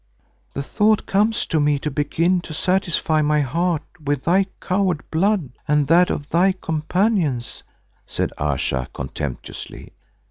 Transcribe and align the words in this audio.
"The 0.53 0.63
thought 0.63 1.05
comes 1.05 1.45
to 1.45 1.59
me 1.59 1.77
to 1.77 1.91
begin 1.91 2.41
to 2.41 2.55
satisfy 2.55 3.21
my 3.21 3.41
heart 3.41 3.83
with 4.03 4.23
thy 4.23 4.47
coward 4.59 5.01
blood 5.11 5.51
and 5.67 5.85
that 5.85 6.09
of 6.09 6.29
thy 6.29 6.53
companions," 6.53 7.61
said 8.07 8.33
Ayesha 8.39 8.87
contemptuously. 8.95 9.93